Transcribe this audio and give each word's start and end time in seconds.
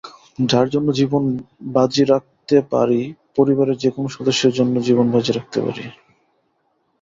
যার 0.45 0.67
জন্য 0.69 0.87
জীবন 0.99 1.23
বাজি 1.73 2.03
রাখতে 2.05 2.55
পারিপরিবারের 2.71 3.77
যেকোনো 3.77 4.07
সদস্যের 4.09 4.53
জন্য 4.53 4.75
জীবন 4.87 5.05
বাজি 5.13 5.31
রাখতে 5.33 5.59
পারি। 5.65 5.83